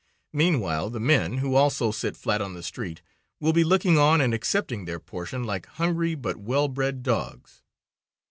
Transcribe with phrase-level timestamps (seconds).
[0.33, 3.03] Meanwhile the men, who also sit flat on the street,
[3.39, 7.61] will be looking on and accepting their portion like hungry, but well bred, dogs.